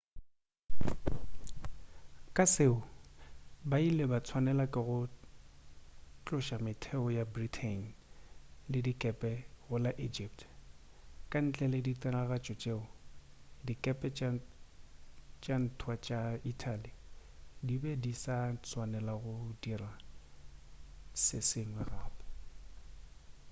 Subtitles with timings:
[2.35, 2.77] ka seo
[3.69, 4.99] ba ile ba tswanela ke go
[6.25, 7.79] tloša metheo ya britain
[8.71, 9.31] le dikepe
[9.67, 10.39] go la egypt
[11.31, 12.81] ka ntle le ditiragatšo tšeo
[13.65, 14.07] dikepe
[15.43, 16.19] tša ntwa tša
[16.51, 16.91] italy
[17.67, 18.35] di be di sa
[18.69, 19.91] swanela go dira
[21.23, 22.23] se sengwe gape